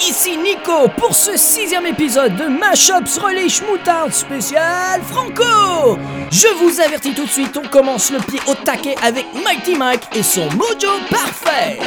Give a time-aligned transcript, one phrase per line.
[0.00, 5.98] Ici Nico pour ce sixième épisode de Mashups Relish Moutarde spécial Franco.
[6.30, 10.04] Je vous avertis tout de suite, on commence le pied au taquet avec Mighty Mike
[10.14, 11.78] et son mojo parfait.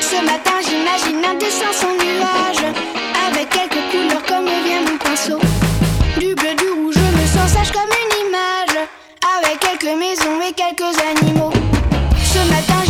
[0.00, 2.72] Ce matin, j'imagine un dessin sans nuage,
[3.28, 5.38] avec quelques couleurs comme vient mon pinceau.
[6.18, 8.86] Du bleu, du rouge, je me sens sage comme une image,
[9.38, 11.52] avec quelques maisons et quelques animaux.
[12.32, 12.83] Ce matin,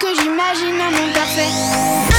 [0.00, 2.09] que j'imagine un monde parfait.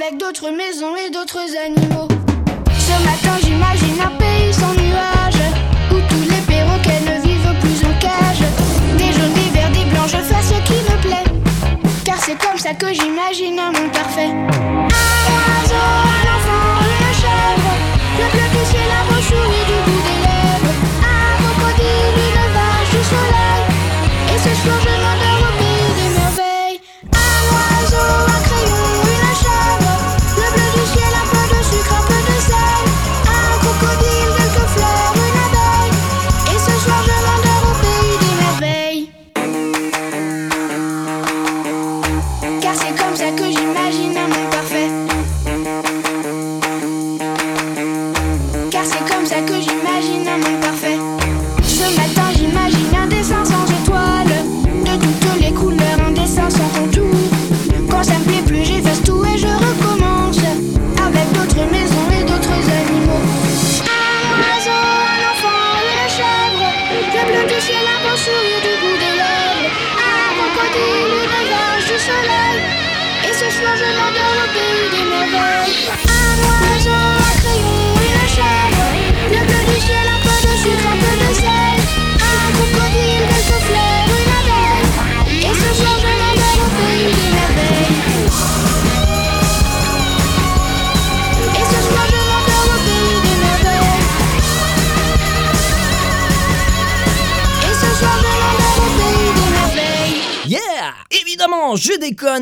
[0.00, 2.06] Avec d'autres maisons et d'autres animaux.
[2.78, 5.42] Ce matin, j'imagine un pays sans nuages
[5.90, 8.44] où tous les perroquets ne vivent plus en cage.
[8.96, 11.28] Des jaunes, des verts, des blancs, je fais ce qui me plaît,
[12.04, 14.30] car c'est comme ça que j'imagine un monde parfait.
[14.30, 14.88] Un
[15.34, 15.88] oiseau,
[17.06, 17.74] un chèvre,
[18.18, 18.64] le bleu beau
[19.22, 22.94] sourire du bout des lèvres, un crocodile, une vache,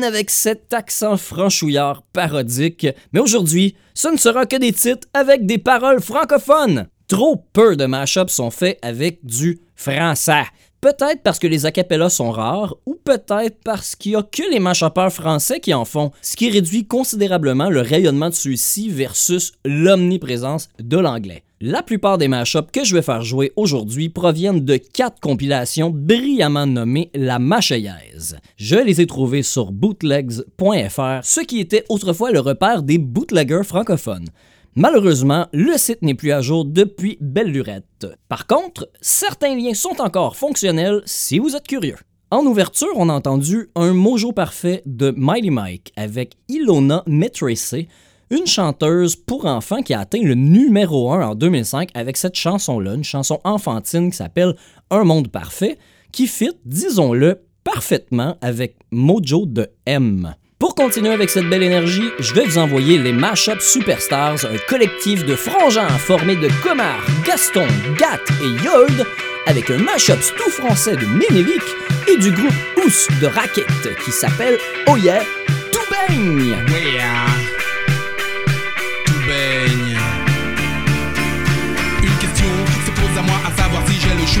[0.07, 5.57] avec cet accent franchouillard parodique, mais aujourd'hui, ce ne sera que des titres avec des
[5.57, 6.87] paroles francophones.
[7.09, 10.45] Trop peu de mashups sont faits avec du français.
[10.79, 14.59] Peut-être parce que les acapellas sont rares, ou peut-être parce qu'il n'y a que les
[14.59, 20.69] mashuppers français qui en font, ce qui réduit considérablement le rayonnement de ceux-ci versus l'omniprésence
[20.79, 21.43] de l'anglais.
[21.59, 26.67] La plupart des mashups que je vais faire jouer aujourd'hui proviennent de quatre compilations brillamment
[26.67, 28.37] nommées La Machayaise.
[28.57, 34.27] Je les ai trouvées sur bootlegs.fr, ce qui était autrefois le repère des bootleggers francophones.
[34.75, 38.05] Malheureusement, le site n'est plus à jour depuis belle lurette.
[38.29, 41.97] Par contre, certains liens sont encore fonctionnels si vous êtes curieux.
[42.29, 47.87] En ouverture, on a entendu un mojo parfait de Mighty Mike avec Ilona Metracey,
[48.29, 52.93] une chanteuse pour enfants qui a atteint le numéro 1 en 2005 avec cette chanson-là,
[52.93, 54.55] une chanson enfantine qui s'appelle
[54.91, 55.77] Un monde parfait,
[56.11, 60.35] qui fit, disons-le, parfaitement avec Mojo de M.
[60.59, 65.23] Pour continuer avec cette belle énergie, je vais vous envoyer les Mashup Superstars, un collectif
[65.25, 67.67] de frangins formé de Comar, Gaston,
[67.99, 69.05] Gat et Yold,
[69.45, 71.61] avec un mashup tout français de Ménélic
[72.09, 72.53] et du groupe
[72.83, 73.67] Ous de Racket
[74.03, 74.57] qui s'appelle
[74.89, 75.21] Oh Yeah,
[75.89, 76.55] baigne!
[76.67, 76.99] Oui,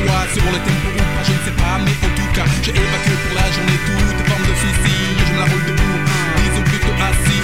[0.07, 2.71] choix sur le tempo ou pas, je ne sais pas, mais en tout cas, j'ai
[2.71, 5.03] évacué pour la journée toute forme de soucis.
[5.27, 5.99] Je me la roule debout,
[6.43, 7.43] disons plutôt assis.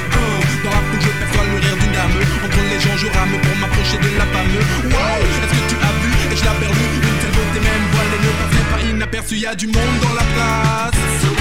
[0.64, 2.16] Dans la foule, je perçois le rire d'une dame.
[2.46, 4.54] Entre les gens, je rame pour m'approcher de la femme.
[4.96, 6.12] Wow, est-ce que tu as vu?
[6.32, 9.36] Et je l'ai perdu Une telle beauté, même voilée, ne passait pas inaperçu.
[9.38, 11.33] Y a du monde dans la place.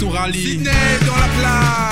[0.00, 0.32] Tourali.
[0.32, 0.70] Sydney
[1.06, 1.89] dans la place.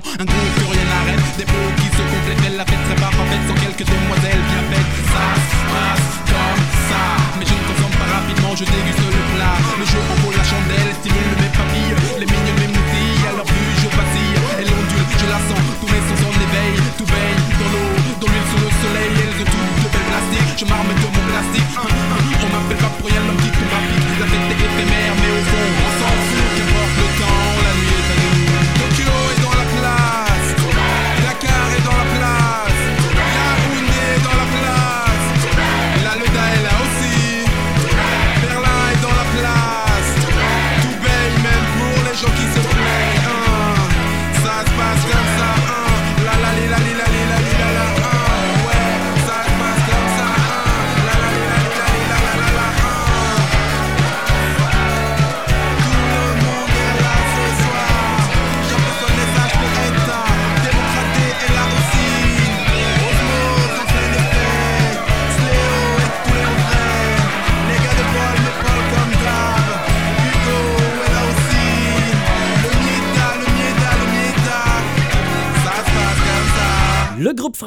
[0.00, 0.25] temps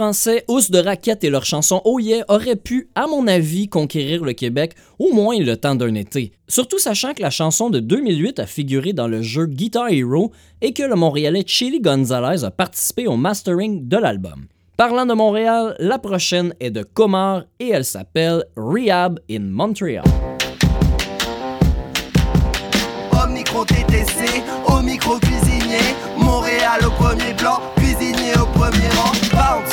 [0.10, 4.24] Français, Ous de Raquette et leur chanson Oh yeah auraient pu, à mon avis, conquérir
[4.24, 6.32] le Québec au moins le temps d'un été.
[6.48, 10.74] Surtout sachant que la chanson de 2008 a figuré dans le jeu Guitar Hero et
[10.74, 14.48] que le Montréalais Chili Gonzalez a participé au mastering de l'album.
[14.78, 20.06] Parlant de Montréal, la prochaine est de Comar et elle s'appelle Rehab in Montreal.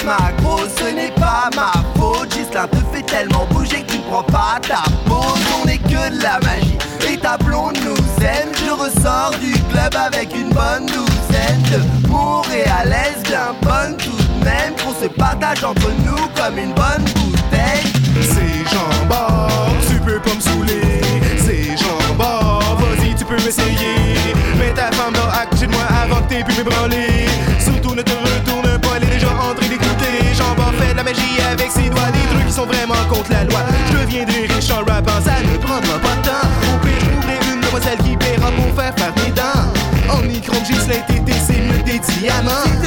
[0.07, 2.33] ma grosse, ce n'est pas ma faute.
[2.33, 5.43] Gislain te fait tellement bouger que tu prends pas ta pause.
[5.61, 6.79] On est que de la magie
[7.11, 8.53] et ta blonde nous aime.
[8.65, 14.75] Je ressors du club avec une bonne douzaine de Montréalaises bien bonne tout de même.
[14.83, 17.93] Qu'on se partage entre nous comme une bonne bouteille.
[18.23, 19.49] C'est jambon,
[19.89, 21.01] tu peux pas me saouler.
[21.45, 24.15] C'est jambon, vas-y, tu peux m'essayer.
[24.59, 27.27] Mais ta femme dans acte de moi avant que t'aies pu m'ébranler.
[27.59, 28.13] Surtout ne te
[31.67, 33.61] avec ses doigts des trucs qui sont vraiment contre la loi.
[33.91, 36.49] Je deviendrai riche en rappant, ça ne prendra pas de temps.
[36.75, 40.13] Au pire, je une demoiselle qui paiera pour faire faire mes dents.
[40.13, 40.75] En micro, j'ai
[41.47, 42.86] c'est mieux des.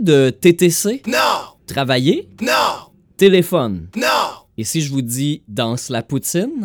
[0.00, 1.02] De TTC?
[1.06, 1.16] Non,
[1.66, 3.88] Travailler, non, téléphone?
[3.96, 4.06] non.
[4.58, 6.64] Et si je vous dis danse la poutine?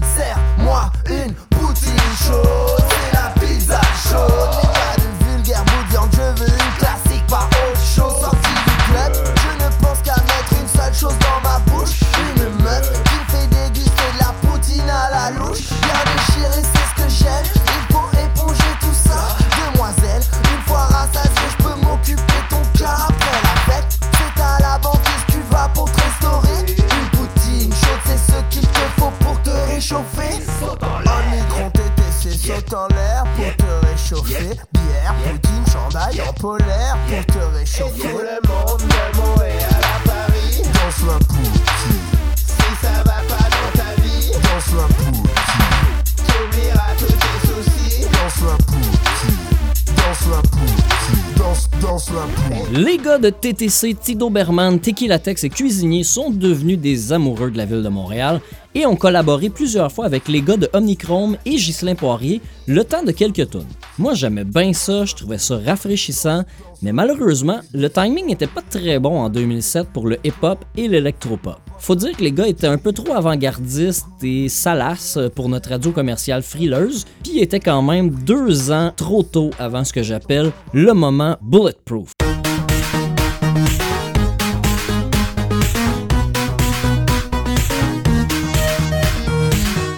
[53.20, 57.84] De TTC, Tido Berman, Tequila Tex et Cuisinier sont devenus des amoureux de la ville
[57.84, 58.42] de Montréal
[58.74, 63.04] et ont collaboré plusieurs fois avec les gars de Omnichrome et Ghislain Poirier le temps
[63.04, 63.68] de quelques tonnes.
[63.98, 66.44] Moi j'aimais bien ça, je trouvais ça rafraîchissant,
[66.82, 71.60] mais malheureusement, le timing n'était pas très bon en 2007 pour le hip-hop et l'électropop.
[71.80, 75.92] Faut dire que les gars étaient un peu trop avant-gardistes et salaces pour notre radio
[75.92, 80.94] commerciale frileuse, puis étaient quand même deux ans trop tôt avant ce que j'appelle le
[80.94, 82.15] moment bulletproof.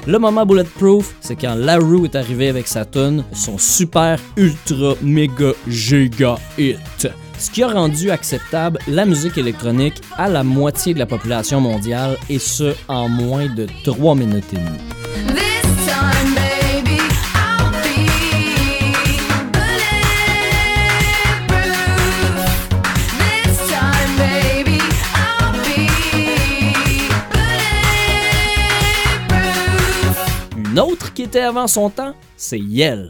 [0.07, 4.93] Le moment bulletproof, c'est quand La Rue est arrivé avec sa tune, son super ultra
[5.01, 7.09] méga giga hit.
[7.37, 12.17] Ce qui a rendu acceptable la musique électronique à la moitié de la population mondiale
[12.29, 16.36] et ce en moins de 3 minutes et demie.
[31.15, 33.07] Qui était avant son temps, c'est Yell.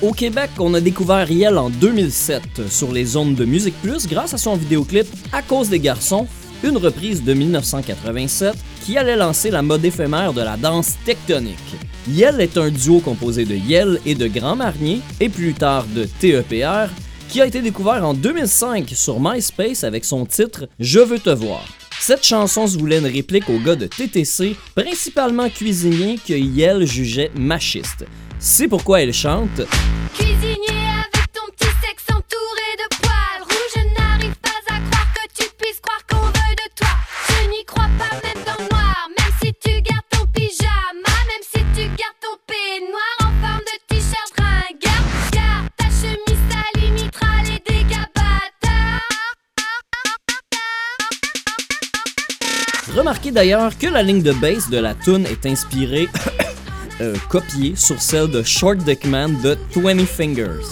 [0.00, 4.32] Au Québec, on a découvert Yell en 2007 sur les ondes de Musique Plus grâce
[4.32, 6.28] à son vidéoclip À cause des garçons,
[6.62, 8.54] une reprise de 1987
[8.86, 11.74] qui allait lancer la mode éphémère de la danse tectonique.
[12.08, 16.04] Yell est un duo composé de Yell et de Grand Marnier, et plus tard de
[16.04, 16.88] TEPR,
[17.28, 21.66] qui a été découvert en 2005 sur MySpace avec son titre Je veux te voir.
[21.98, 27.32] Cette chanson se voulait une réplique au gars de TTC, principalement cuisinier que Yell jugeait
[27.36, 28.04] machiste.
[28.38, 29.62] C'est pourquoi elle chante
[52.96, 56.08] Remarquez d'ailleurs que la ligne de bass de la tune est inspirée,
[57.02, 60.64] euh, copiée sur celle de Short Dick Man de 20 Fingers.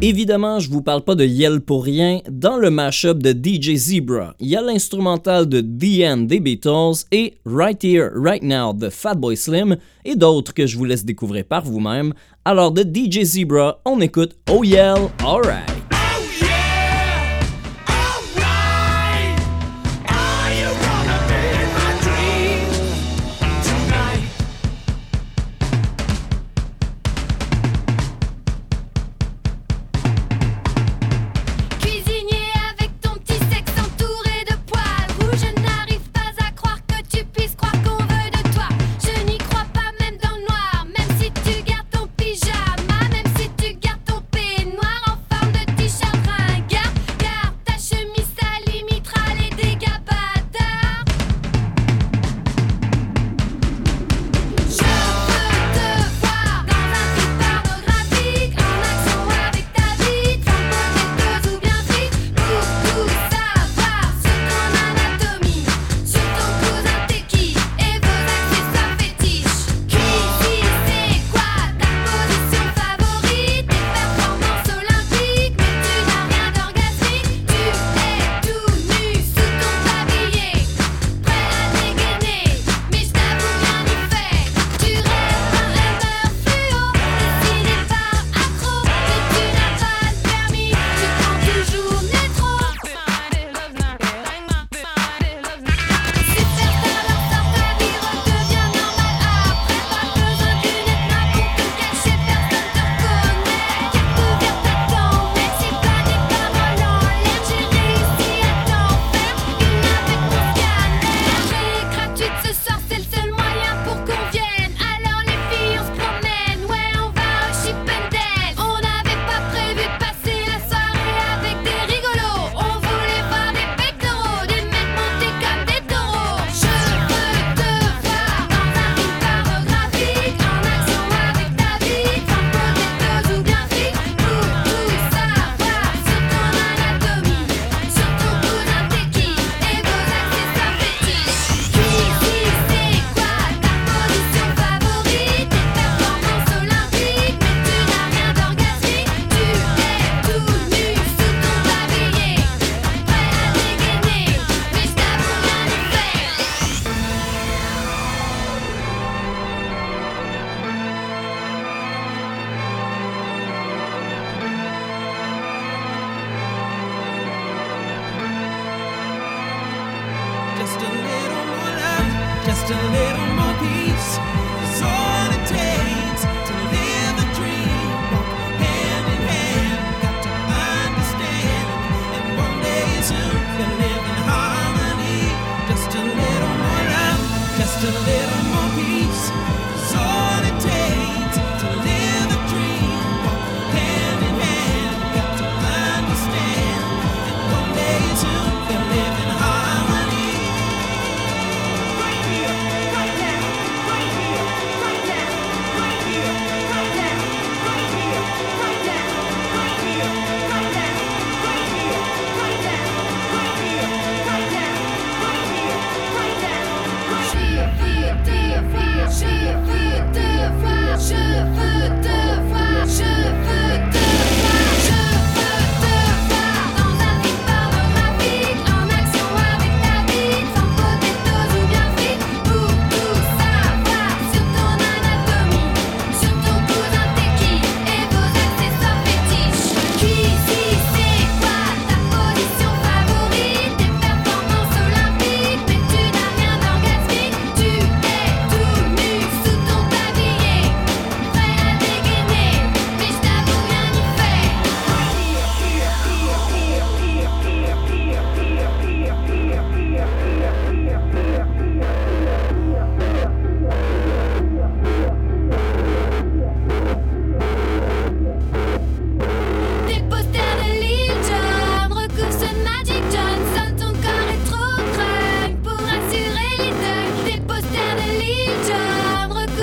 [0.00, 2.20] Évidemment, je vous parle pas de Yell pour rien.
[2.30, 7.34] Dans le mashup de DJ Zebra, il y a l'instrumental de The des Beatles et
[7.44, 11.64] Right Here, Right Now de Fatboy Slim et d'autres que je vous laisse découvrir par
[11.64, 12.14] vous-même.
[12.44, 15.87] Alors de DJ Zebra, on écoute Oh Yell, Alright.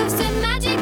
[0.08, 0.75] Just imagine.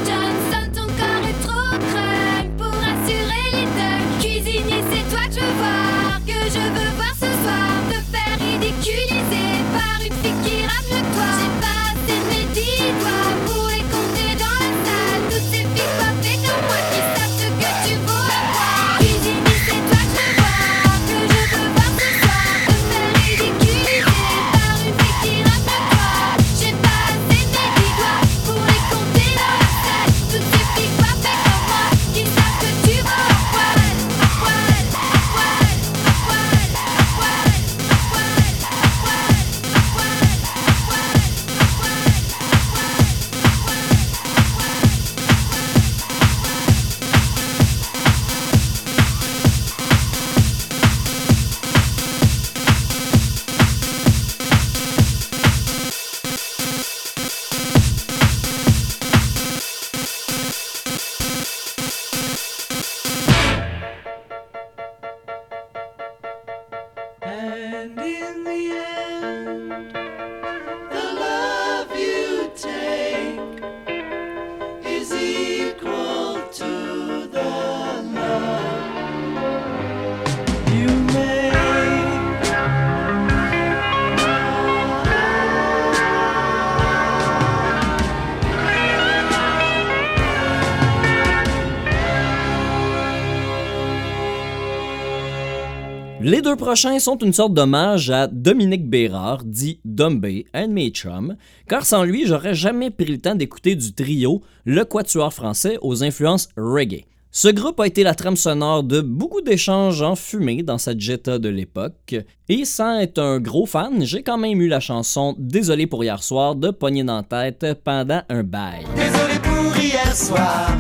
[96.55, 101.35] Deux prochains sont une sorte d'hommage à Dominique Bérard, dit Dombey, un de mes chums,
[101.69, 106.05] car sans lui, j'aurais jamais pris le temps d'écouter du trio Le Quatuor français aux
[106.05, 107.07] influences reggae.
[107.33, 111.41] Ce groupe a été la trame sonore de beaucoup d'échanges en fumée dans sa Jetta
[111.41, 112.15] de l'époque,
[112.49, 116.23] et sans être un gros fan, j'ai quand même eu la chanson Désolé pour hier
[116.23, 118.85] soir de pogner dans la tête pendant un bail.
[118.95, 120.71] Désolé pour hier soir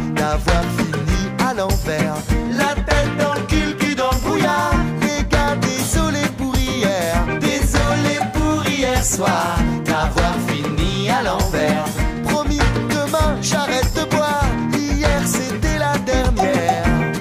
[1.41, 2.15] à l'envers.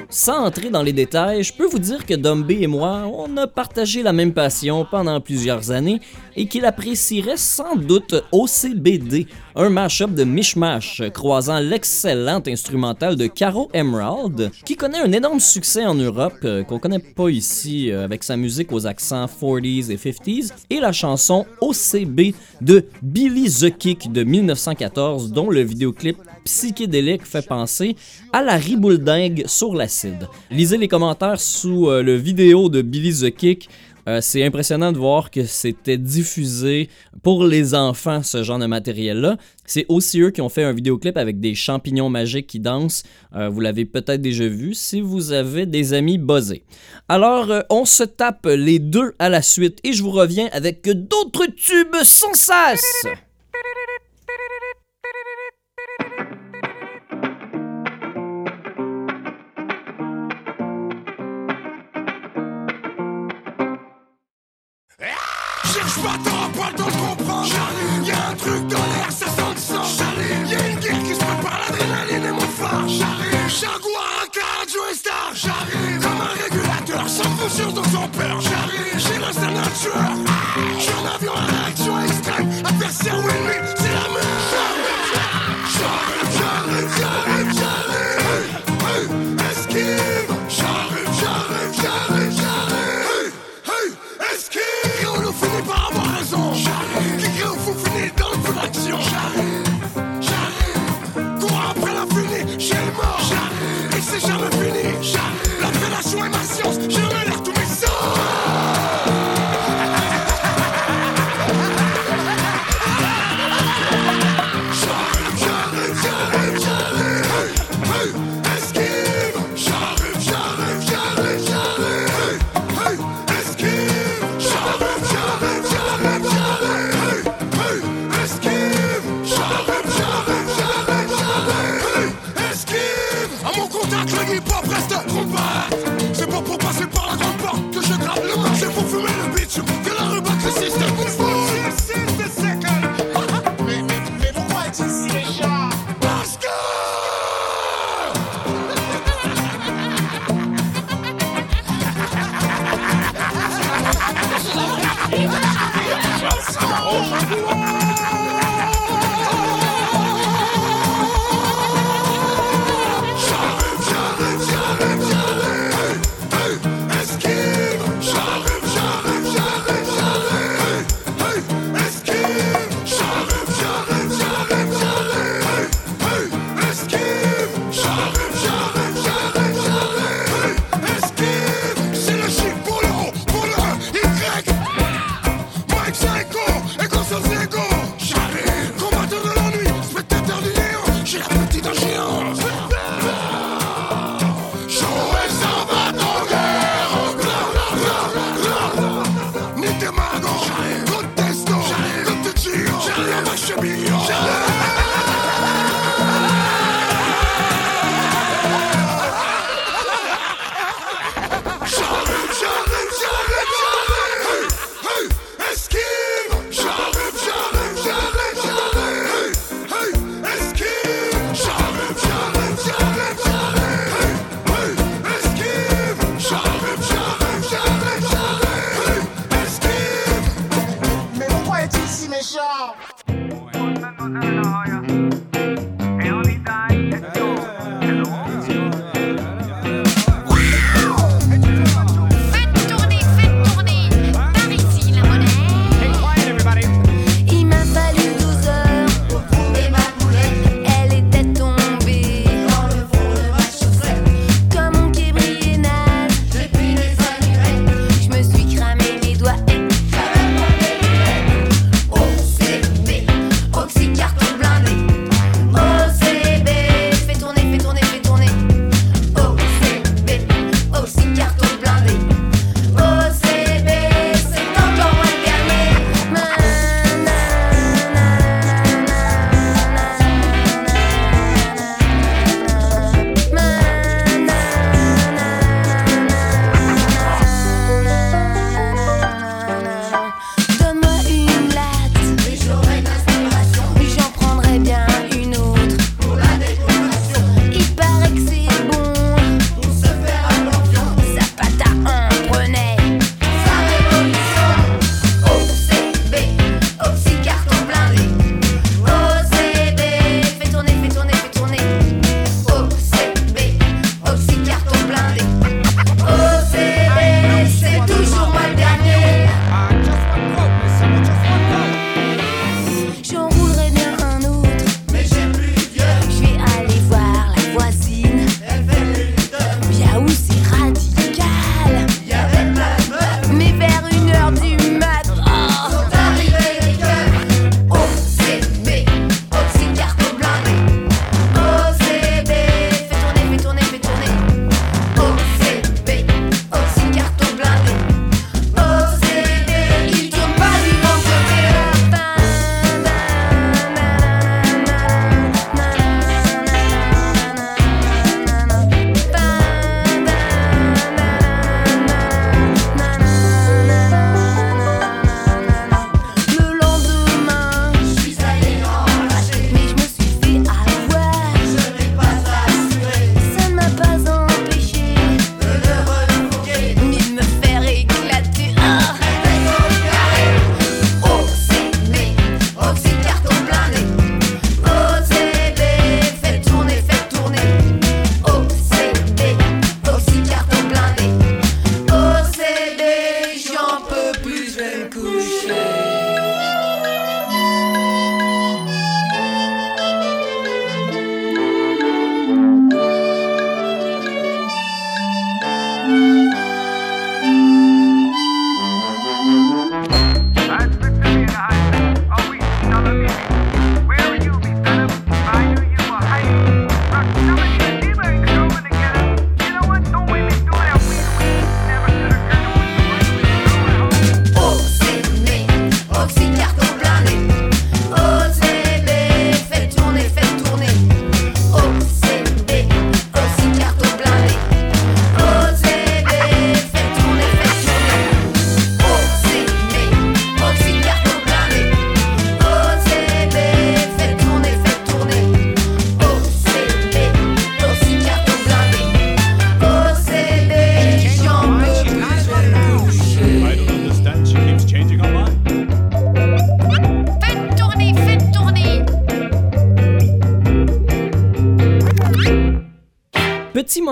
[0.09, 3.47] Sans entrer dans les détails, je peux vous dire que Dombey et moi, on a
[3.47, 5.99] partagé la même passion pendant plusieurs années
[6.37, 13.69] et qu'il apprécierait sans doute OCBD, un mash-up de mishmash croisant l'excellente instrumentale de Caro
[13.73, 18.23] Emerald, qui connaît un énorme succès en Europe euh, qu'on connaît pas ici euh, avec
[18.23, 24.11] sa musique aux accents 40s et 50s, et la chanson OCB de Billy the Kick
[24.11, 27.95] de 1914, dont le vidéoclip psychédélique fait penser
[28.31, 30.27] à la ribouledingue sur l'acide.
[30.49, 33.69] Lisez les commentaires sous euh, le vidéo de Billy the Kick.
[34.07, 36.89] Euh, c'est impressionnant de voir que c'était diffusé
[37.21, 39.37] pour les enfants, ce genre de matériel-là.
[39.65, 43.03] C'est aussi eux qui ont fait un vidéoclip avec des champignons magiques qui dansent.
[43.35, 46.63] Euh, vous l'avez peut-être déjà vu si vous avez des amis buzzés.
[47.07, 50.83] Alors, euh, on se tape les deux à la suite et je vous reviens avec
[50.83, 53.05] d'autres tubes sans cesse.
[73.63, 74.27] Jaguar,
[74.91, 78.41] un star, j'arrive Comme un régulateur, sans faucheuse dans son peur.
[78.41, 79.15] J'arrive, j'ai
[80.91, 82.49] un avion à l'action extrême.
[82.65, 84.53] Adversaire ou ennemi, c'est la merde.
[85.77, 87.51] J'arrive, j'arrive, j'arrive,
[88.57, 89.13] j'arrive.
[89.51, 90.32] Esquive.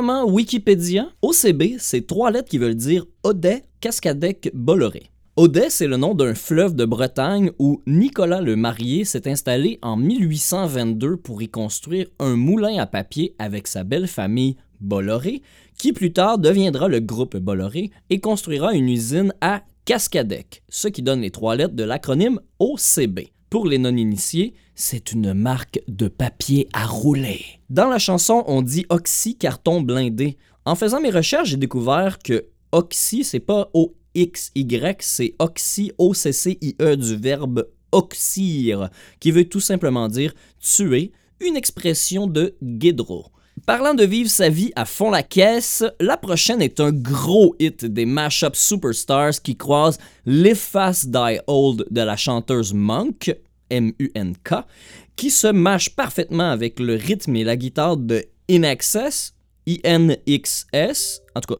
[0.02, 1.10] Moment Wikipédia.
[1.22, 5.12] OCB, c'est trois lettres qui veulent dire Audet, Cascadec, Bolloré.
[5.36, 9.98] Audet, c'est le nom d'un fleuve de Bretagne où Nicolas le Marié s'est installé en
[9.98, 15.44] 1822 pour y construire un moulin à papier avec sa belle famille Bolloré,
[15.78, 21.04] qui plus tard deviendra le groupe Bolloré et construira une usine à Cascadec, ce qui
[21.04, 23.20] donne les trois lettres de l'acronyme OCB.
[23.52, 27.46] Pour les non-initiés, c'est une marque de papier à rouler.
[27.70, 30.38] Dans la chanson, on dit oxy carton blindé.
[30.66, 37.16] En faisant mes recherches, j'ai découvert que oxy, c'est pas O-X-Y, c'est oxy, O-C-C-I-E du
[37.16, 38.90] verbe oxyre,
[39.20, 43.28] qui veut tout simplement dire tuer, une expression de Guédro.
[43.68, 47.86] Parlant de vivre sa vie à fond la caisse, la prochaine est un gros hit
[47.86, 50.00] des mashup superstars qui croisent
[50.56, 53.36] Fast Die Old de la chanteuse Monk,
[53.72, 54.54] M-U-N-K,
[55.16, 59.32] qui se mâche parfaitement avec le rythme et la guitare de In cas.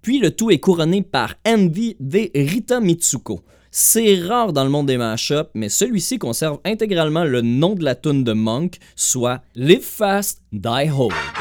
[0.02, 3.42] Puis le tout est couronné par Envy de Rita Mitsuko.
[3.74, 7.96] C'est rare dans le monde des mashups, mais celui-ci conserve intégralement le nom de la
[7.96, 11.41] tune de Monk, soit Live Fast, Die Old.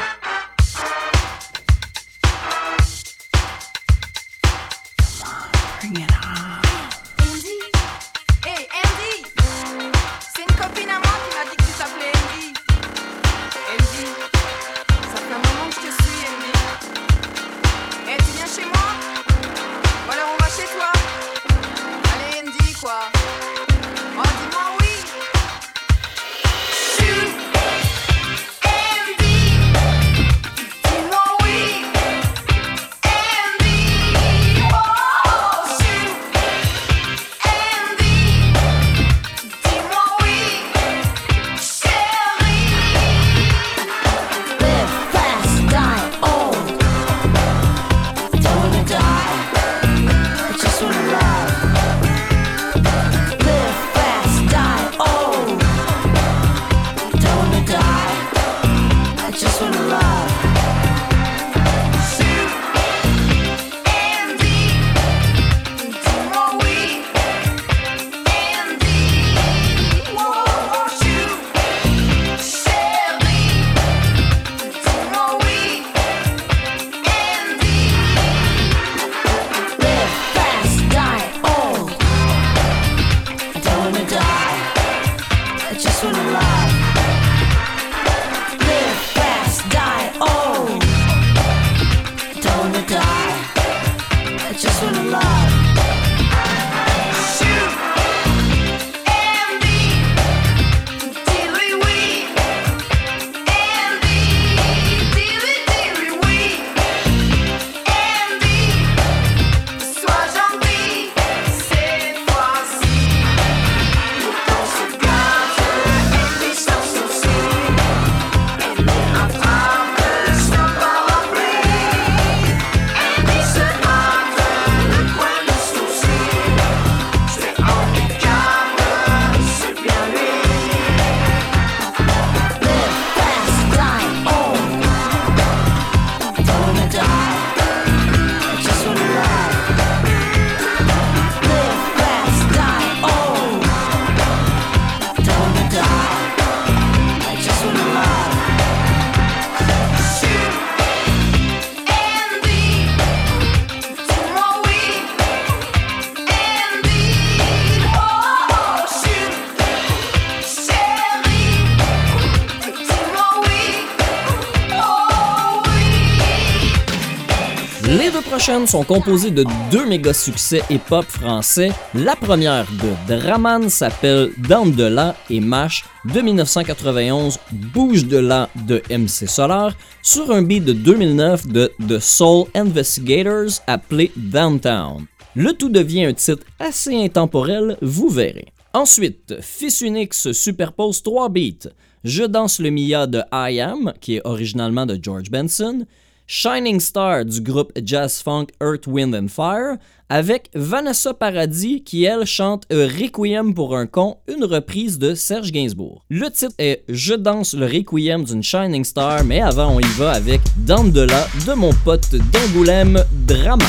[168.43, 171.69] Prochaines sont composées de deux méga succès hip-hop français.
[171.93, 178.49] La première de Draman s'appelle Down de là et Mash de 1991 Bouge de là
[178.67, 185.05] de MC Solar sur un beat de 2009 de The Soul Investigators appelé Downtown.
[185.35, 188.47] Le tout devient un titre assez intemporel, vous verrez.
[188.73, 191.69] Ensuite, Fils Unique se superpose trois beats.
[192.03, 195.85] Je danse le Mia de I Am, qui est originalement de George Benson,
[196.33, 199.75] Shining Star du groupe jazz funk Earth, Wind and Fire,
[200.07, 206.05] avec Vanessa Paradis qui, elle, chante Requiem pour un con, une reprise de Serge Gainsbourg.
[206.09, 210.11] Le titre est Je danse le Requiem d'une Shining Star, mais avant, on y va
[210.11, 213.65] avec Dans de là de mon pote d'Angoulême, Drama.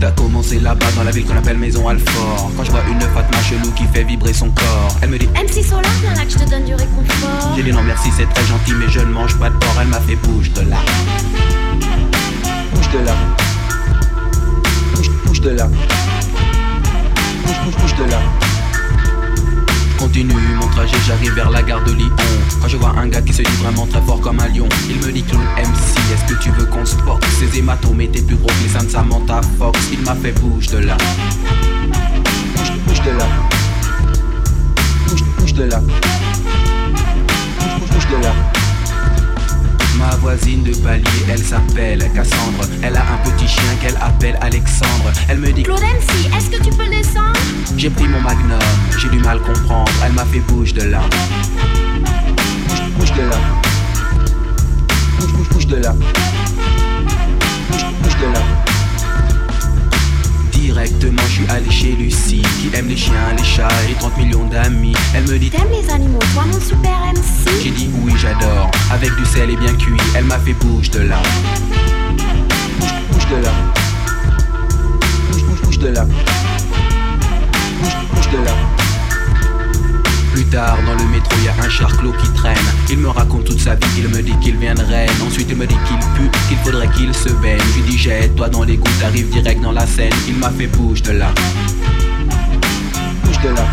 [0.00, 2.50] T'as commencé là-bas dans la ville qu'on appelle Maison Alfort.
[2.56, 5.62] Quand je vois une Fatma chelou qui fait vibrer son corps, elle me dit MC
[5.62, 7.52] Solar, viens là que je te donne du réconfort.
[7.54, 9.76] J'ai dit non merci c'est très gentil mais je ne mange pas de porc.
[9.78, 10.78] Elle m'a fait bouge de là.
[12.74, 13.14] Bouge de là.
[14.94, 15.66] Bouge, bouge de là.
[17.44, 18.20] Bouge, bouge, bouge de là.
[20.00, 22.08] Continue mon trajet, j'arrive vers la gare de Lyon.
[22.62, 24.96] Quand je vois un gars qui se dit vraiment très fort comme un lion Il
[24.96, 27.22] me dit Clown MC, est-ce que tu veux qu'on se porte?
[27.38, 28.86] Ces hématomes étaient plus gros que les seins
[29.58, 30.96] Fox Il m'a fait bouge de là
[32.56, 33.26] Bouge, bouge de là
[35.06, 36.00] Bouge, bouge de là Bouge,
[37.78, 38.32] bouge, bouge de là
[39.98, 42.64] Ma voisine de palier, elle s'appelle Cassandre.
[42.82, 45.12] Elle a un petit chien qu'elle appelle Alexandre.
[45.28, 47.38] Elle me dit Claude MC, est-ce que tu peux descendre?
[47.76, 48.58] J'ai pris mon magnum,
[48.98, 49.90] j'ai du mal comprendre.
[50.04, 51.02] Elle m'a fait bouge de là.
[52.66, 53.36] Bouge, bouge de là.
[55.18, 55.92] Bouge, bouge, bouge de là.
[57.70, 58.59] Bouge, bouge de là.
[60.60, 64.44] Directement, je suis allé chez Lucie, qui aime les chiens, les chats et 30 millions
[64.44, 64.94] d'amis.
[65.14, 68.70] Elle me dit T'aimes les animaux, toi mon super MC J'ai dit oui, j'adore.
[68.92, 71.16] Avec du sel et bien cuit, elle m'a fait bouge de là.
[72.78, 73.52] Bouge, bouge de là.
[75.32, 76.04] Bouge, bouge, bouge de là.
[77.80, 78.79] Bouge, bouge de là.
[80.32, 82.56] Plus tard, dans le métro, y a un charclot qui traîne.
[82.88, 84.82] Il me raconte toute sa vie, il me dit qu'il vient de.
[85.26, 87.58] Ensuite, il me dit qu'il pue, qu'il faudrait qu'il se baigne.
[87.58, 90.12] Je lui dis, jette-toi dans les gouttes, t'arrives direct dans la scène.
[90.28, 91.32] Il m'a fait bouge de là.
[93.24, 93.66] Bouge de là.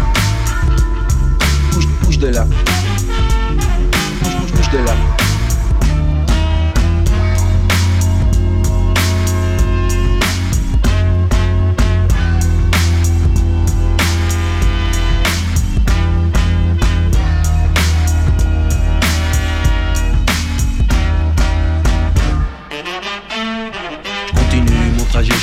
[1.71, 2.47] Bouge, bouge de là.
[4.23, 5.16] Bouge, bouge, bouge de là.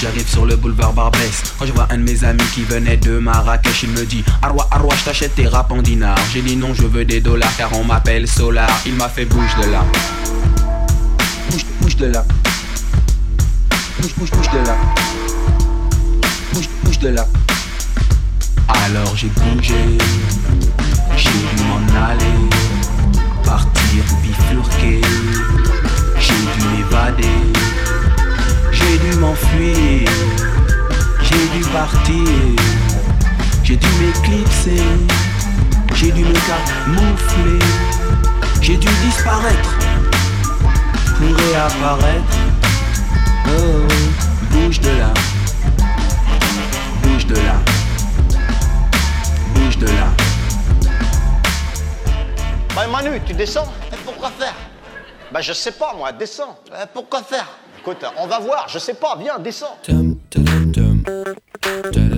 [0.00, 1.42] J'arrive sur le boulevard Barbès.
[1.58, 4.66] Quand je vois un de mes amis qui venait de Marrakech, il me dit Arwa,
[4.70, 6.18] Arwa, je t'achète tes rap en dinars.
[6.32, 8.70] J'ai dit non, je veux des dollars car on m'appelle Solar.
[8.86, 9.84] Il m'a fait bouge de là.
[11.50, 12.24] Bouge, bouge de là.
[14.00, 14.76] Bouge, bouge, bouge de là.
[16.52, 17.26] Bouge, bouge de là.
[18.86, 19.74] Alors j'ai bougé,
[21.16, 22.24] j'ai dû m'en aller,
[23.44, 25.00] partir bifurquer,
[31.84, 32.56] partir,
[33.62, 34.82] j'ai dû m'éclipser,
[35.94, 37.58] j'ai dû me camoufler,
[38.62, 39.72] j'ai dû disparaître
[41.18, 42.36] pour réapparaître.
[43.48, 43.86] Oh,
[44.50, 45.12] bouge de là,
[47.02, 47.56] bouge de là,
[49.54, 50.08] bouge de là.
[52.74, 53.70] Bah Manu, tu descends.
[54.06, 54.54] Pourquoi faire?
[55.30, 56.56] Bah je sais pas moi, descends.
[56.94, 57.48] pourquoi faire?
[57.78, 59.76] Écoute, on va voir, je sais pas, viens, descends.
[61.64, 62.13] Da-da.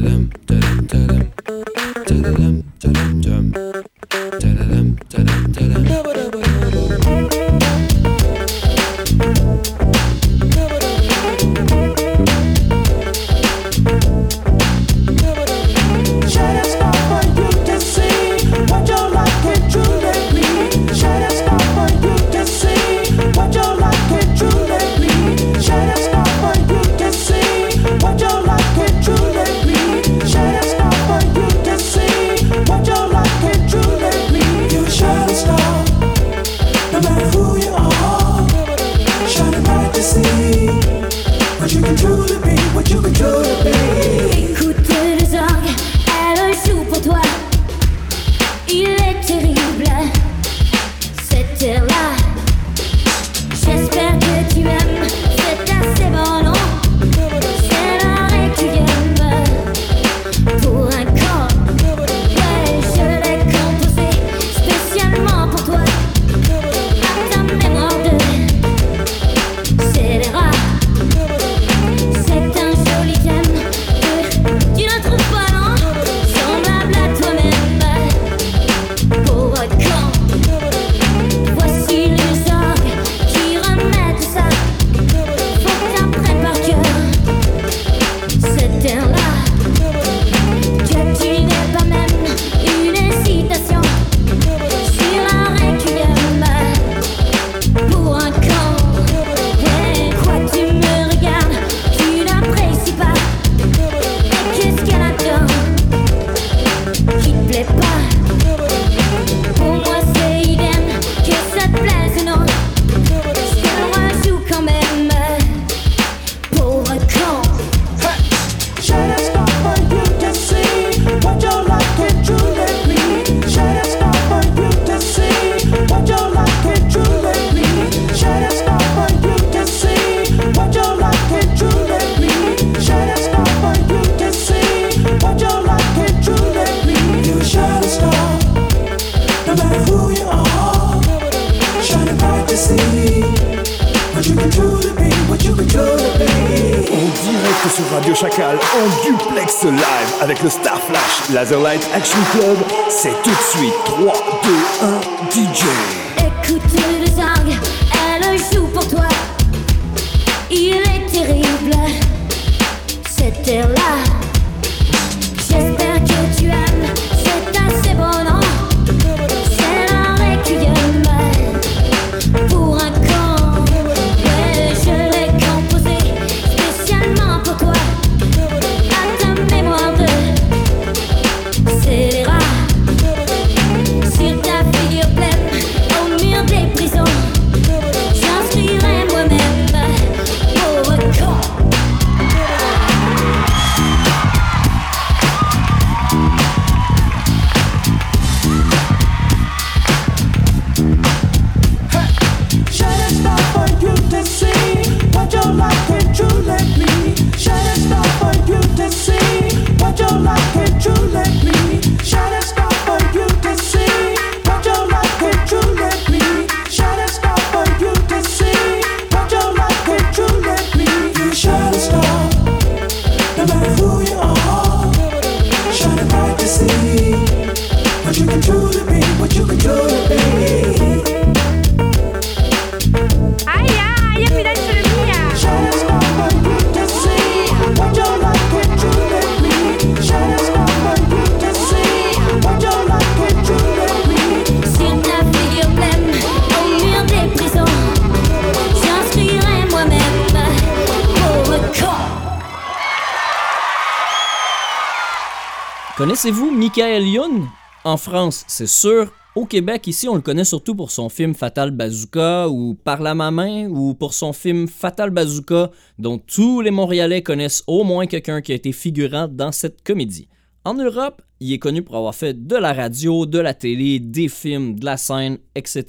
[256.17, 257.47] Connaissez-vous Michael Youn?
[257.85, 259.13] En France, c'est sûr.
[259.35, 263.15] Au Québec, ici, on le connaît surtout pour son film Fatal Bazooka ou Par la
[263.15, 268.07] ma main ou pour son film Fatal Bazooka, dont tous les Montréalais connaissent au moins
[268.07, 270.27] quelqu'un qui a été figurant dans cette comédie.
[270.67, 274.27] En Europe, il est connu pour avoir fait de la radio, de la télé, des
[274.27, 275.85] films, de la scène, etc.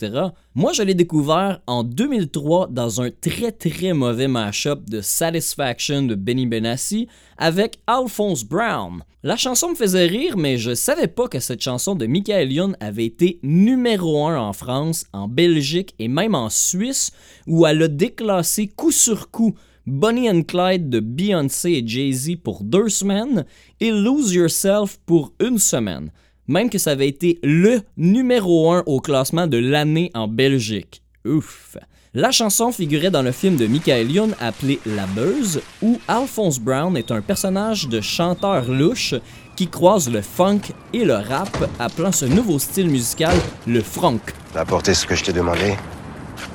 [0.53, 6.13] Moi, je l'ai découvert en 2003 dans un très très mauvais mashup de Satisfaction de
[6.13, 7.07] Benny Benassi
[7.39, 9.01] avec Alphonse Brown.
[9.23, 12.77] La chanson me faisait rire, mais je savais pas que cette chanson de Michael Youn
[12.79, 17.11] avait été numéro 1 en France, en Belgique et même en Suisse,
[17.47, 19.55] où elle a déclassé coup sur coup
[19.87, 23.45] Bonnie and Clyde de Beyoncé et Jay-Z pour deux semaines
[23.79, 26.11] et Lose Yourself pour une semaine.
[26.49, 31.01] Même que ça avait été le numéro 1 au classement de l'année en Belgique.
[31.25, 31.77] Ouf!
[32.13, 36.97] La chanson figurait dans le film de Michael Youn appelé La Buzz, où Alphonse Brown
[36.97, 39.15] est un personnage de chanteur louche
[39.55, 40.61] qui croise le funk
[40.91, 44.19] et le rap, appelant ce nouveau style musical le funk.
[44.51, 45.75] T'as apporté ce que je t'ai demandé?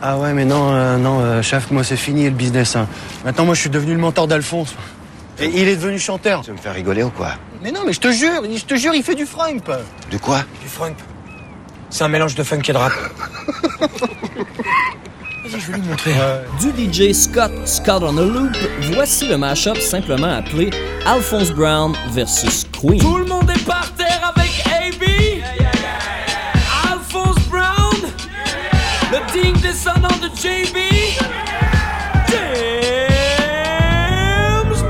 [0.03, 2.77] Ah ouais, mais non, euh, non, euh, chef, moi c'est fini le business.
[2.77, 2.87] hein.
[3.25, 4.75] Maintenant, moi je suis devenu le mentor d'Alphonse.
[5.39, 6.43] Et il est devenu chanteur.
[6.43, 8.75] Tu veux me faire rigoler ou quoi Mais non, mais je te jure, je te
[8.77, 9.71] jure, il fait du frump.
[10.11, 10.97] De quoi Du frump.
[11.91, 12.93] C'est un mélange de funk et de rap.
[15.45, 16.13] Vas-y, je vais lui montrer.
[16.61, 18.57] Du DJ Scott Scott on a Loop,
[18.95, 20.71] voici le mashup simplement appelé
[21.05, 23.01] Alphonse Brown versus Queen.
[23.01, 23.91] Tout le monde est par
[29.35, 30.77] Le digne descendant de JB.
[32.29, 32.73] James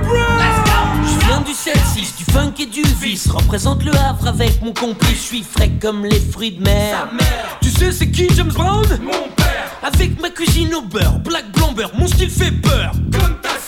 [0.04, 1.04] Brown.
[1.04, 3.28] Je viens du 7-6, du funk et du vice.
[3.28, 5.16] Représente le Havre avec mon complice.
[5.16, 7.08] Je suis frais comme les fruits de mer.
[7.60, 8.86] Tu sais c'est qui James Brown?
[9.02, 9.70] Mon père.
[9.82, 12.92] Avec ma cuisine au beurre, black blomber, mon style fait peur.
[13.12, 13.61] Comme ta sœur.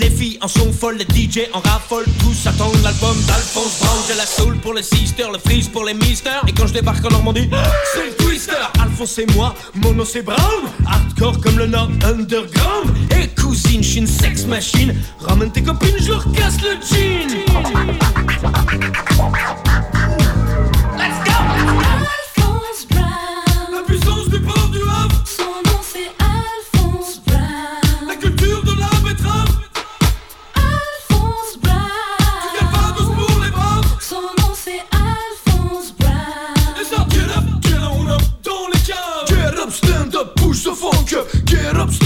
[0.00, 4.02] Les filles en sont folles, les DJ en raffolent, tous attendent l'album d'Alphonse Brown.
[4.08, 6.42] J'ai la soul pour les sisters, le freeze pour les misters.
[6.48, 7.48] Et quand je débarque en Normandie,
[7.94, 8.52] C'est le twister.
[8.80, 10.38] Alphonse et moi, mon nom c'est Brown.
[10.84, 12.92] Hardcore comme le Nord Underground.
[13.12, 14.94] Et cousine, je suis une sex machine.
[15.20, 17.28] Ramène tes copines, je leur casse le jean.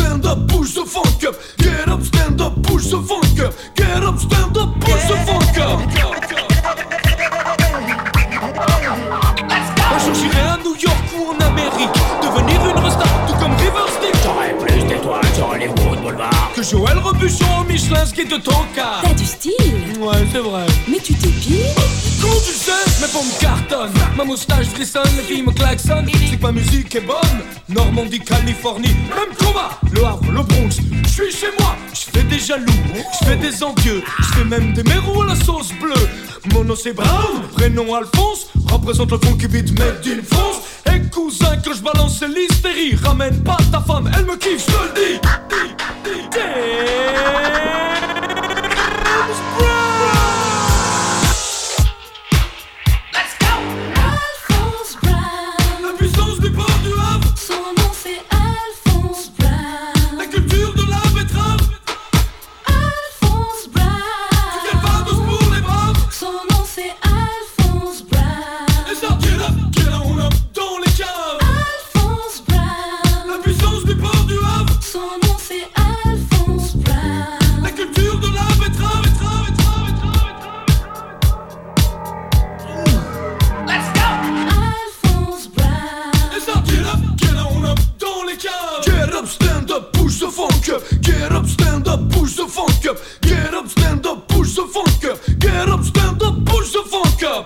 [0.09, 1.37] Stand up, push the funk up.
[1.59, 3.53] Get up, stand up, push the funk up.
[3.75, 5.81] Get up, stand up, push the funk up.
[9.91, 11.91] Un jour j'irai à New York ou en Amérique
[12.23, 16.53] Devenir une resta tout comme River Stick J'aurais plus d'étoiles sur les Hollywood Boulevard.
[16.55, 20.27] Que Joël Rebuchon au Michelin ce qui est de ton cas T'as du style, Ouais
[20.33, 25.11] c'est vrai mais tu t'épiles Quand tu le sais, mes pommes cartonnent Ma moustache frissonne,
[25.17, 30.05] les filles me klaxonnent C'est que ma musique est bonne Normandie, Californie, même combat Le
[30.05, 31.77] Havre, le Bronx, je suis chez moi.
[31.93, 32.73] Je fais des jaloux,
[33.21, 36.09] je fais des envieux, je fais même des mérous à la sauce bleue.
[36.55, 40.63] Mon nom c'est Brown, prénom Alphonse, représente le funky beat made in France.
[40.87, 44.73] Et cousin, que je balance c'est l'hystérie, ramène pas ta femme, elle me kiffe, je
[44.73, 45.21] te le dis.
[46.33, 47.19] James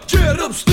[0.08, 0.71] Get up,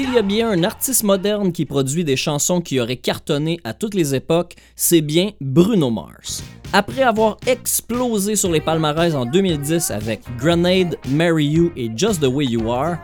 [0.00, 3.74] S'il y a bien un artiste moderne qui produit des chansons qui auraient cartonné à
[3.74, 6.42] toutes les époques, c'est bien Bruno Mars.
[6.72, 12.28] Après avoir explosé sur les palmarès en 2010 avec Grenade, Marry You et Just the
[12.28, 12.96] Way You Are,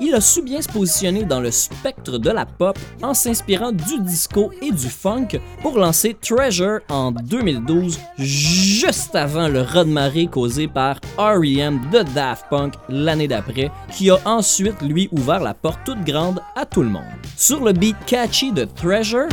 [0.00, 4.00] il a su bien se positionner dans le spectre de la pop en s'inspirant du
[4.00, 5.28] disco et du funk
[5.62, 11.80] pour lancer Treasure en 2012, juste avant le raz-de-marée causé par R.E.M.
[11.92, 16.64] de Daft Punk l'année d'après, qui a ensuite lui ouvert la porte toute grande à
[16.64, 17.02] tout le monde.
[17.36, 19.28] Sur le beat catchy de Treasure,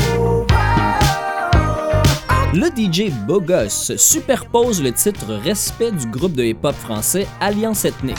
[2.53, 8.17] le DJ Bogos superpose le titre Respect du groupe de hip-hop français Alliance Ethnique.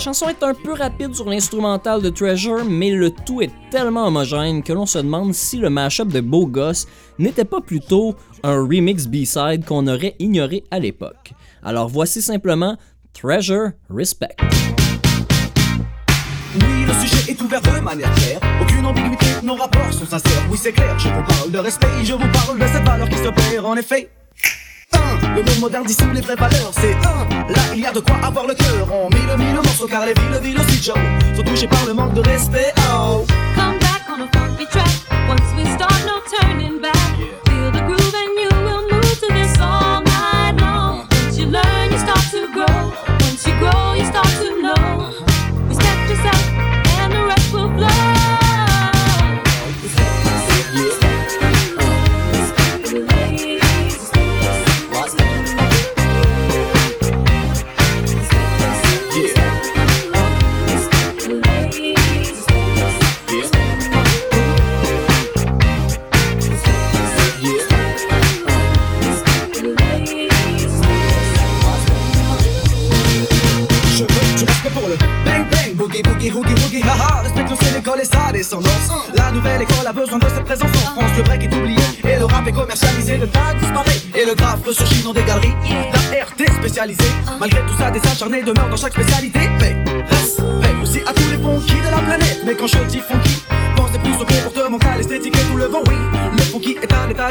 [0.00, 4.62] Chanson est un peu rapide sur l'instrumental de Treasure, mais le tout est tellement homogène
[4.62, 6.86] que l'on se demande si le mashup de Beau Gosse
[7.18, 11.34] n'était pas plutôt un remix B-side qu'on aurait ignoré à l'époque.
[11.62, 12.78] Alors voici simplement
[13.12, 14.36] Treasure Respect.
[16.54, 18.40] Oui, le sujet est ouvert de manière claire.
[18.62, 20.46] Aucune ambiguïté, nos rapports sont sincères.
[20.50, 23.16] Oui, c'est clair, je vous parle de respect, je vous parle de cette valeur qui
[23.16, 24.10] se perd en effet.
[25.36, 27.52] Le monde moderne dissout les vraies valeurs, c'est un.
[27.52, 30.14] Là, il y a de quoi avoir le cœur en mille, mille morceaux, car les
[30.14, 30.96] villes, villes aussi, Joe,
[31.36, 32.72] sont touchées par le manque de respect.
[32.92, 33.24] Oh.
[33.54, 34.90] Come back on a funky track.
[35.28, 37.09] Once we start, no turning back.
[87.38, 89.40] Malgré tout ça, des acharnés demeurent dans chaque spécialité.
[89.60, 89.76] Mais
[90.08, 92.40] respect aussi à tous les funky de la planète.
[92.46, 93.42] Mais quand je dis funky,
[93.76, 95.96] pensez plus au comportemental, esthétique et tout le vent, oui.
[96.32, 97.28] Le funky est un état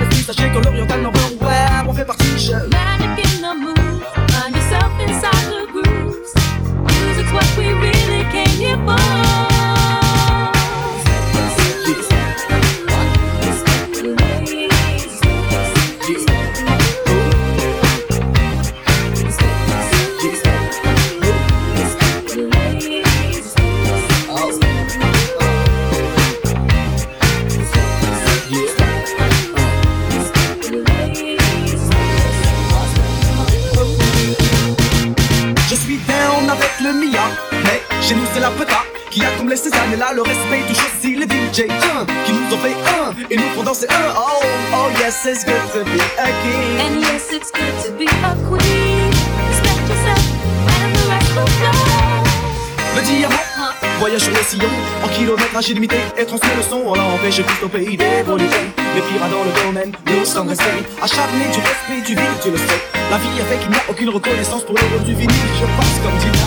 [55.60, 56.82] kilométrage illimité et transmet le son.
[56.86, 58.46] On l'a empêché tout au pays d'évoluer.
[58.96, 60.64] Les pirates dans le domaine, nous sommes restés
[61.02, 62.82] acharnés du respect du vinyle, tu le sais.
[63.12, 65.30] La vie a fait qu'il n'y a aucune reconnaissance pour l'œuvre du vinyle.
[65.60, 66.46] Je passe comme Dina.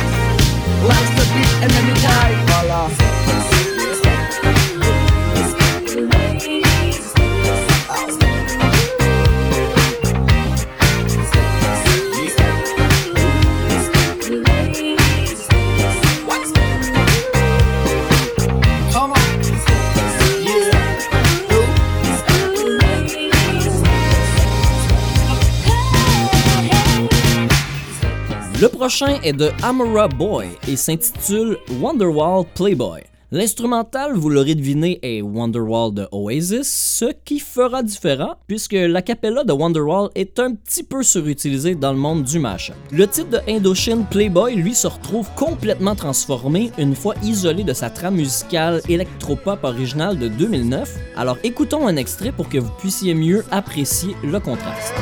[0.88, 2.34] Life's the beat and then you die.
[2.46, 2.88] Voilà.
[28.92, 33.00] Prochain est de Amora Boy et s'intitule Wonderwall Playboy.
[33.30, 39.44] L'instrumental, vous l'aurez deviné, est Wonderwall de Oasis, ce qui fera différent puisque la cappella
[39.44, 42.74] de Wonderwall est un petit peu surutilisée dans le monde du mashup.
[42.90, 47.88] Le titre de Indochine Playboy, lui, se retrouve complètement transformé une fois isolé de sa
[47.88, 50.98] trame musicale électropop originale de 2009.
[51.16, 54.92] Alors écoutons un extrait pour que vous puissiez mieux apprécier le contraste.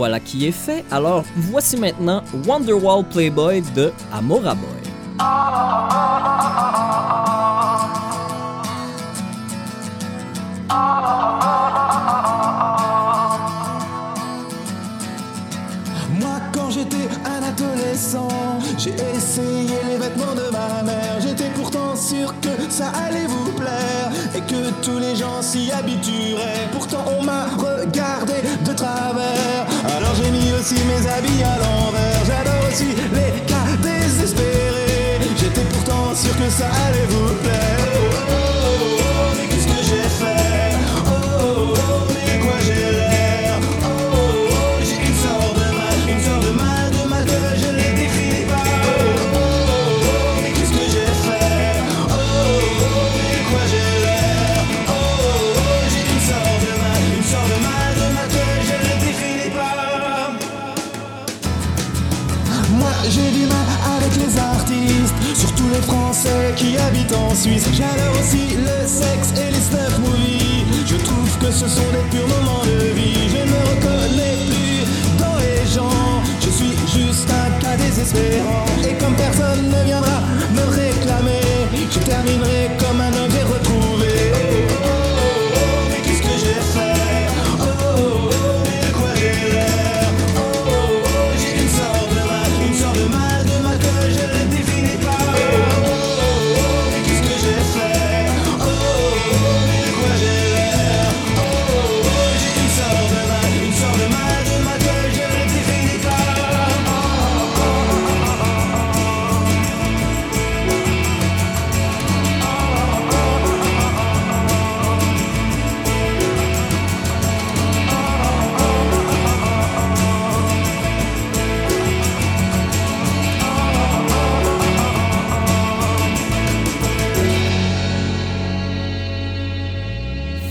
[0.00, 0.82] Voilà qui est fait.
[0.90, 4.70] Alors voici maintenant Wonderwall Playboy de Amora Boy.
[16.18, 16.96] Moi quand j'étais
[17.26, 18.28] un adolescent,
[18.78, 21.20] j'ai essayé les vêtements de ma mère.
[21.20, 26.68] J'étais pourtant sûr que ça allait vous plaire et que tous les gens s'y habitueraient.
[26.72, 28.32] Pourtant on m'a regardé
[30.60, 32.24] aussi mes habits à l'envers.
[32.26, 35.18] J'adore aussi les cas désespérés.
[35.36, 38.39] J'étais pourtant sûr que ça allait vous plaire.
[66.20, 67.66] Français qui habitent en Suisse.
[67.72, 70.64] J'adore aussi le sexe et les snuff movies.
[70.86, 73.28] Je trouve que ce sont des purs moments de vie.
[73.28, 74.84] Je ne me reconnais plus
[75.18, 76.22] dans les gens.
[76.40, 78.66] Je suis juste un cas désespérant.
[78.86, 80.20] Et comme personne ne viendra
[80.54, 81.40] me réclamer,
[81.90, 83.44] je terminerai comme un objet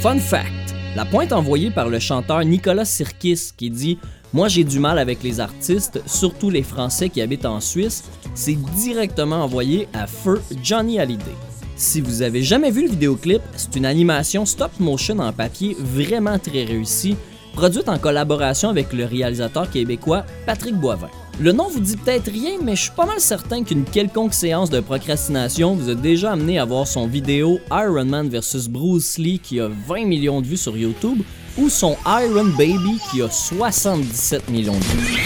[0.09, 3.99] Fun fact la pointe envoyée par le chanteur Nicolas Sirkis qui dit
[4.33, 8.57] Moi j'ai du mal avec les artistes, surtout les Français qui habitent en Suisse, c'est
[8.73, 11.35] directement envoyé à feu Johnny Hallyday.
[11.75, 16.39] Si vous avez jamais vu le vidéoclip, c'est une animation stop motion en papier vraiment
[16.39, 17.15] très réussie,
[17.53, 21.11] produite en collaboration avec le réalisateur québécois Patrick Boivin.
[21.41, 24.69] Le nom vous dit peut-être rien, mais je suis pas mal certain qu'une quelconque séance
[24.69, 29.39] de procrastination vous a déjà amené à voir son vidéo Iron Man vs Bruce Lee
[29.39, 31.21] qui a 20 millions de vues sur YouTube
[31.57, 35.17] ou son Iron Baby qui a 77 millions de vues.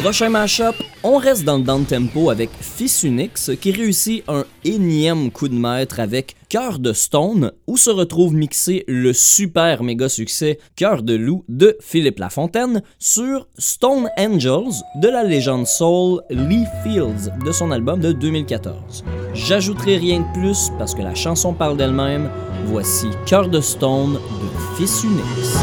[0.00, 5.30] Prochain mashup, on reste dans le down tempo avec Fils Unix qui réussit un énième
[5.30, 10.58] coup de maître avec Cœur de Stone où se retrouve mixé le super méga succès
[10.76, 17.30] Cœur de loup de Philippe Lafontaine sur Stone Angels de la légende soul Lee Fields
[17.44, 19.04] de son album de 2014.
[19.34, 22.30] J'ajouterai rien de plus parce que la chanson parle d'elle-même.
[22.66, 25.58] Voici Cœur de Stone de Fils Unix.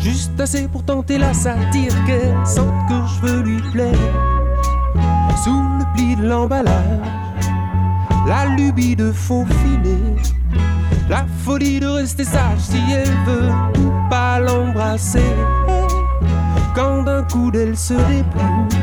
[0.00, 3.94] Juste assez pour tenter la satire qu'elle sente que je veux lui plaire.
[5.44, 6.74] Sous le pli de l'emballage,
[8.26, 10.16] la lubie de faufiler.
[11.08, 13.52] La folie de rester sage si elle veut
[14.08, 15.34] pas l'embrasser.
[16.74, 18.78] Quand d'un coup d'elle se déplie,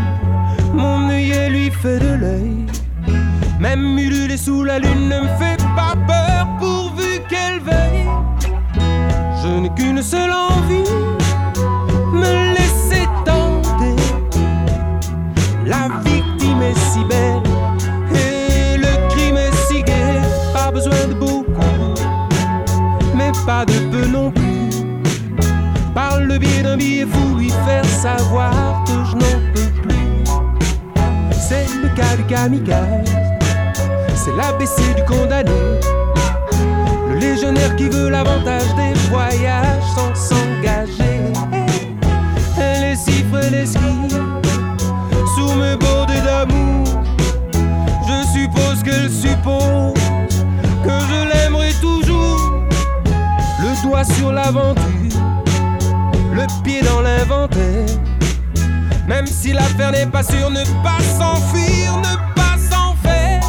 [0.74, 2.65] mon œillet lui fait de l'œil.
[3.59, 8.05] Même ululer sous la lune ne me fait pas peur pourvu qu'elle veille.
[9.47, 10.83] Je n'ai qu'une seule envie,
[12.11, 13.95] me laisser tenter.
[15.65, 17.43] La victime est si belle
[18.13, 20.19] et le crime est si gai.
[20.53, 21.61] Pas besoin de beaucoup,
[23.15, 24.69] mais pas de peu non plus.
[25.95, 30.23] Par le biais d'un billet fou, lui faire savoir que je n'en peux plus.
[31.31, 33.15] C'est le cas du kamikaze,
[34.13, 35.51] c'est l'ABC du condamné.
[37.38, 41.21] Légionnaire qui veut l'avantage des voyages sans s'engager.
[42.81, 44.09] Les chiffres et les skis
[45.35, 46.83] sous mes bordées d'amour.
[48.07, 49.93] Je suppose qu'elle suppose
[50.83, 52.63] que je l'aimerai toujours.
[53.61, 55.21] Le doigt sur l'aventure,
[56.33, 57.85] le pied dans l'inventaire.
[59.07, 63.41] Même si l'affaire n'est pas sûre, ne pas s'enfuir, ne pas s'en faire.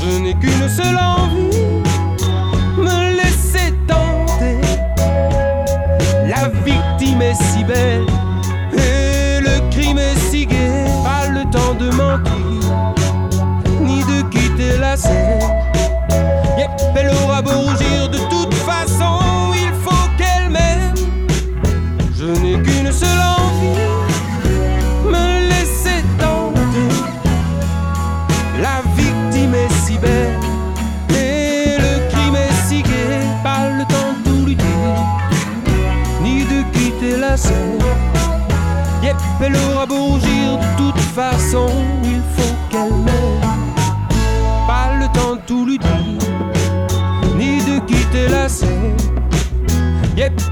[0.00, 1.79] Je n'ai qu'une seule envie,
[7.34, 8.06] si belle
[8.72, 10.84] et le crime est si gai.
[11.04, 12.49] Pas le temps de mentir,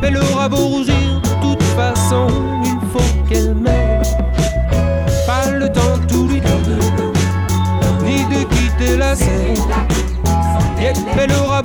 [0.02, 2.28] Elle aura beau rougir, de toute façon,
[2.64, 4.02] il faut qu'elle m'aime.
[5.26, 6.52] Pas le temps de tout lui dire,
[8.04, 9.56] ni de quitter la scène.
[11.44, 11.62] Aura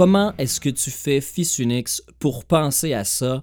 [0.00, 3.42] Comment est-ce que tu fais Fils Unix pour penser à ça?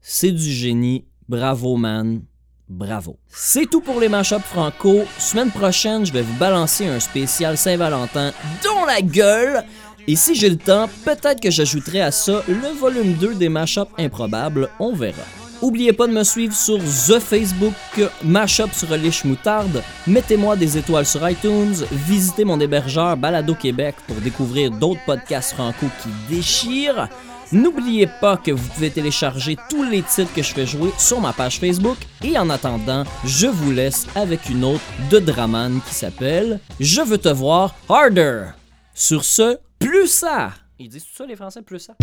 [0.00, 1.04] C'est du génie.
[1.28, 2.22] Bravo, man.
[2.66, 3.18] Bravo.
[3.28, 5.02] C'est tout pour les mashups franco.
[5.18, 8.32] Semaine prochaine, je vais vous balancer un spécial Saint-Valentin
[8.64, 9.62] dont la gueule.
[10.06, 13.92] Et si j'ai le temps, peut-être que j'ajouterai à ça le volume 2 des mashups
[13.98, 14.70] improbables.
[14.78, 15.24] On verra.
[15.60, 17.74] Oubliez pas de me suivre sur The Facebook,
[18.22, 19.82] Mashup sur Liche Moutarde.
[20.06, 21.74] Mettez-moi des étoiles sur iTunes.
[21.90, 27.08] Visitez mon hébergeur Balado Québec pour découvrir d'autres podcasts franco qui déchirent.
[27.50, 31.32] N'oubliez pas que vous pouvez télécharger tous les titres que je fais jouer sur ma
[31.32, 31.96] page Facebook.
[32.22, 37.18] Et en attendant, je vous laisse avec une autre de Draman qui s'appelle Je veux
[37.18, 38.50] te voir harder.
[38.94, 40.50] Sur ce, plus ça!
[40.78, 41.94] Ils disent tout ça les Français, plus ça?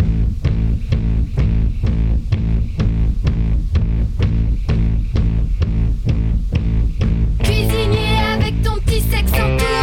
[9.28, 9.75] something